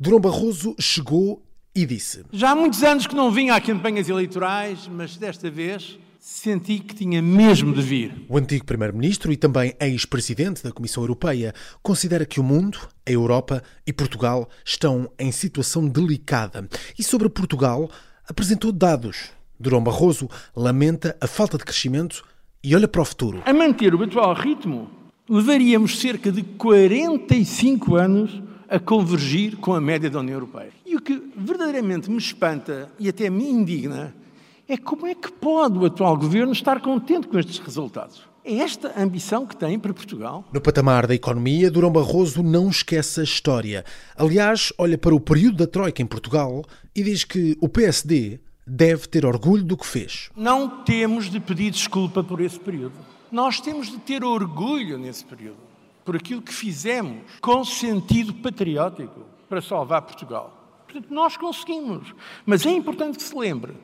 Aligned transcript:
Durão 0.00 0.20
Barroso 0.20 0.76
chegou 0.78 1.42
e 1.74 1.84
disse: 1.84 2.24
Já 2.32 2.52
há 2.52 2.54
muitos 2.54 2.84
anos 2.84 3.04
que 3.04 3.16
não 3.16 3.32
vinha 3.32 3.56
a 3.56 3.60
campanhas 3.60 4.08
eleitorais, 4.08 4.88
mas 4.88 5.16
desta 5.16 5.50
vez 5.50 5.98
senti 6.20 6.78
que 6.78 6.94
tinha 6.94 7.20
mesmo 7.20 7.74
de 7.74 7.82
vir. 7.82 8.24
O 8.28 8.38
antigo 8.38 8.64
Primeiro-Ministro 8.64 9.32
e 9.32 9.36
também 9.36 9.74
ex-presidente 9.80 10.62
da 10.62 10.70
Comissão 10.70 11.02
Europeia 11.02 11.52
considera 11.82 12.24
que 12.24 12.38
o 12.38 12.44
mundo, 12.44 12.78
a 13.04 13.10
Europa 13.10 13.60
e 13.84 13.92
Portugal 13.92 14.48
estão 14.64 15.10
em 15.18 15.32
situação 15.32 15.88
delicada. 15.88 16.68
E 16.96 17.02
sobre 17.02 17.28
Portugal, 17.28 17.90
apresentou 18.28 18.70
dados. 18.70 19.30
Durão 19.58 19.82
Barroso 19.82 20.28
lamenta 20.54 21.16
a 21.20 21.26
falta 21.26 21.58
de 21.58 21.64
crescimento 21.64 22.22
e 22.62 22.72
olha 22.72 22.86
para 22.86 23.02
o 23.02 23.04
futuro. 23.04 23.42
A 23.44 23.52
manter 23.52 23.96
o 23.96 24.02
atual 24.04 24.32
ritmo, 24.32 24.88
levaríamos 25.28 25.98
cerca 25.98 26.30
de 26.30 26.44
45 26.44 27.96
anos 27.96 28.47
a 28.68 28.78
convergir 28.78 29.56
com 29.56 29.74
a 29.74 29.80
média 29.80 30.10
da 30.10 30.20
União 30.20 30.34
Europeia. 30.34 30.70
E 30.84 30.94
o 30.94 31.00
que 31.00 31.20
verdadeiramente 31.36 32.10
me 32.10 32.18
espanta 32.18 32.90
e 32.98 33.08
até 33.08 33.30
me 33.30 33.48
indigna 33.48 34.14
é 34.68 34.76
como 34.76 35.06
é 35.06 35.14
que 35.14 35.32
pode 35.32 35.78
o 35.78 35.86
atual 35.86 36.16
governo 36.16 36.52
estar 36.52 36.80
contente 36.80 37.26
com 37.26 37.38
estes 37.38 37.58
resultados. 37.58 38.28
É 38.44 38.56
esta 38.56 38.92
a 38.96 39.02
ambição 39.02 39.46
que 39.46 39.56
tem 39.56 39.78
para 39.78 39.92
Portugal? 39.92 40.44
No 40.52 40.60
patamar 40.60 41.06
da 41.06 41.14
economia, 41.14 41.70
Durão 41.70 41.90
Barroso 41.90 42.42
não 42.42 42.68
esquece 42.68 43.20
a 43.20 43.24
história. 43.24 43.84
Aliás, 44.16 44.72
olha 44.78 44.96
para 44.96 45.14
o 45.14 45.20
período 45.20 45.58
da 45.58 45.66
Troika 45.66 46.00
em 46.00 46.06
Portugal 46.06 46.64
e 46.94 47.02
diz 47.02 47.24
que 47.24 47.56
o 47.60 47.68
PSD 47.68 48.40
deve 48.66 49.06
ter 49.06 49.24
orgulho 49.24 49.64
do 49.64 49.76
que 49.76 49.86
fez. 49.86 50.30
Não 50.36 50.82
temos 50.82 51.30
de 51.30 51.40
pedir 51.40 51.70
desculpa 51.70 52.22
por 52.22 52.40
esse 52.40 52.58
período. 52.60 52.94
Nós 53.30 53.60
temos 53.60 53.90
de 53.90 53.98
ter 53.98 54.24
orgulho 54.24 54.98
nesse 54.98 55.24
período, 55.24 55.58
por 56.08 56.16
aquilo 56.16 56.40
que 56.40 56.54
fizemos 56.54 57.20
com 57.38 57.62
sentido 57.62 58.32
patriótico 58.32 59.26
para 59.46 59.60
salvar 59.60 60.00
Portugal. 60.00 60.80
Portanto, 60.86 61.12
nós 61.12 61.36
conseguimos. 61.36 62.14
Mas 62.46 62.64
é 62.64 62.70
importante 62.70 63.18
que 63.18 63.22
se 63.24 63.36
lembre 63.36 63.74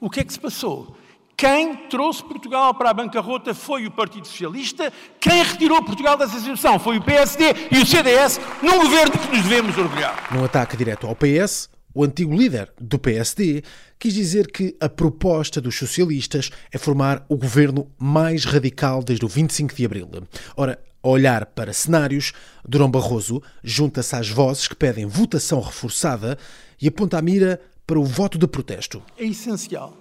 o 0.00 0.08
que 0.08 0.20
é 0.20 0.24
que 0.24 0.32
se 0.32 0.40
passou. 0.40 0.96
Quem 1.36 1.76
trouxe 1.88 2.24
Portugal 2.24 2.72
para 2.72 2.88
a 2.88 2.94
bancarrota 2.94 3.52
foi 3.52 3.86
o 3.86 3.90
Partido 3.90 4.26
Socialista, 4.26 4.90
quem 5.20 5.42
retirou 5.42 5.84
Portugal 5.84 6.16
dessa 6.16 6.38
situação 6.38 6.78
foi 6.78 6.96
o 6.96 7.02
PSD 7.02 7.44
e 7.70 7.82
o 7.82 7.84
CDS, 7.84 8.40
num 8.62 8.78
governo 8.78 9.12
que 9.18 9.36
nos 9.36 9.42
devemos 9.42 9.76
orgulhar. 9.76 10.32
Num 10.32 10.42
ataque 10.42 10.78
direto 10.78 11.06
ao 11.06 11.14
PS, 11.14 11.68
o 11.92 12.02
antigo 12.02 12.34
líder 12.34 12.72
do 12.80 12.98
PSD 12.98 13.62
quis 13.98 14.14
dizer 14.14 14.50
que 14.50 14.74
a 14.80 14.88
proposta 14.88 15.60
dos 15.60 15.76
socialistas 15.76 16.50
é 16.72 16.78
formar 16.78 17.26
o 17.28 17.36
governo 17.36 17.92
mais 17.98 18.46
radical 18.46 19.02
desde 19.02 19.26
o 19.26 19.28
25 19.28 19.74
de 19.74 19.84
abril. 19.84 20.08
Ora, 20.56 20.78
a 21.04 21.08
olhar 21.08 21.44
para 21.44 21.74
cenários, 21.74 22.32
Durão 22.66 22.90
Barroso 22.90 23.42
junta-se 23.62 24.16
às 24.16 24.30
vozes 24.30 24.66
que 24.66 24.74
pedem 24.74 25.04
votação 25.04 25.60
reforçada 25.60 26.38
e 26.80 26.88
aponta 26.88 27.18
a 27.18 27.22
mira 27.22 27.60
para 27.86 28.00
o 28.00 28.04
voto 28.04 28.38
de 28.38 28.46
protesto. 28.46 29.02
É 29.18 29.24
essencial 29.24 29.94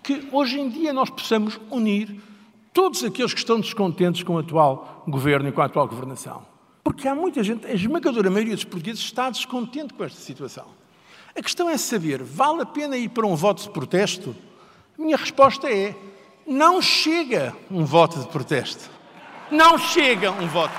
que 0.00 0.28
hoje 0.30 0.60
em 0.60 0.70
dia 0.70 0.92
nós 0.92 1.10
possamos 1.10 1.60
unir 1.70 2.20
todos 2.72 3.02
aqueles 3.02 3.34
que 3.34 3.40
estão 3.40 3.58
descontentes 3.58 4.22
com 4.22 4.34
o 4.34 4.38
atual 4.38 5.02
governo 5.08 5.48
e 5.48 5.52
com 5.52 5.60
a 5.60 5.64
atual 5.64 5.88
governação. 5.88 6.46
Porque 6.84 7.08
há 7.08 7.14
muita 7.16 7.42
gente, 7.42 7.66
a 7.66 7.72
esmagadora 7.72 8.30
maioria 8.30 8.54
dos 8.54 8.64
portugueses 8.64 9.02
está 9.02 9.28
descontente 9.28 9.92
com 9.92 10.04
esta 10.04 10.20
situação. 10.20 10.66
A 11.36 11.42
questão 11.42 11.68
é 11.68 11.76
saber, 11.76 12.22
vale 12.22 12.62
a 12.62 12.66
pena 12.66 12.96
ir 12.96 13.08
para 13.08 13.26
um 13.26 13.34
voto 13.34 13.64
de 13.64 13.70
protesto? 13.70 14.34
A 14.96 15.02
minha 15.02 15.16
resposta 15.16 15.68
é, 15.70 15.96
não 16.46 16.80
chega 16.80 17.54
um 17.68 17.84
voto 17.84 18.20
de 18.20 18.28
protesto. 18.28 18.97
Não 19.50 19.78
chega 19.78 20.30
um 20.30 20.46
voto. 20.46 20.74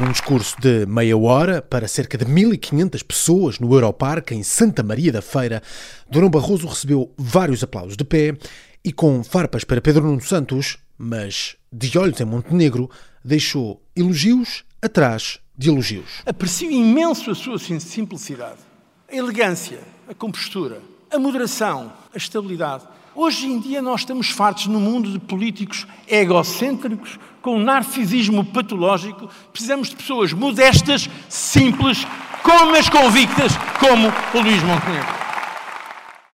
Num 0.00 0.10
discurso 0.10 0.56
de 0.60 0.86
meia 0.86 1.16
hora 1.16 1.62
para 1.62 1.86
cerca 1.86 2.18
de 2.18 2.24
1.500 2.24 3.04
pessoas 3.04 3.58
no 3.58 3.72
Europarque, 3.72 4.34
em 4.34 4.42
Santa 4.42 4.82
Maria 4.82 5.12
da 5.12 5.22
Feira, 5.22 5.62
Durão 6.10 6.30
Barroso 6.30 6.66
recebeu 6.66 7.12
vários 7.16 7.62
aplausos 7.62 7.96
de 7.96 8.04
pé 8.04 8.36
e, 8.84 8.92
com 8.92 9.22
farpas 9.22 9.64
para 9.64 9.80
Pedro 9.80 10.04
Nuno 10.04 10.20
Santos, 10.20 10.78
mas 10.98 11.56
de 11.72 11.96
olhos 11.96 12.20
em 12.20 12.24
Montenegro, 12.24 12.90
deixou 13.24 13.80
elogios 13.94 14.64
atrás 14.80 15.38
de 15.56 15.68
elogios. 15.68 16.22
Aprecio 16.26 16.70
imenso 16.70 17.30
a 17.30 17.34
sua 17.34 17.58
simplicidade 17.58 18.72
a 19.12 19.16
elegância, 19.16 19.78
a 20.08 20.14
compostura, 20.14 20.80
a 21.12 21.18
moderação, 21.18 21.92
a 22.14 22.16
estabilidade. 22.16 22.84
Hoje 23.14 23.46
em 23.46 23.60
dia 23.60 23.82
nós 23.82 24.00
estamos 24.00 24.30
fartos 24.30 24.66
no 24.66 24.80
mundo 24.80 25.10
de 25.12 25.18
políticos 25.18 25.86
egocêntricos, 26.08 27.18
com 27.42 27.58
narcisismo 27.58 28.44
patológico. 28.44 29.28
Precisamos 29.52 29.90
de 29.90 29.96
pessoas 29.96 30.32
modestas, 30.32 31.10
simples, 31.28 32.06
como 32.42 32.74
as 32.74 32.88
convictas, 32.88 33.52
como 33.78 34.08
o 34.08 34.42
Luís 34.42 34.62
Montenegro. 34.62 35.21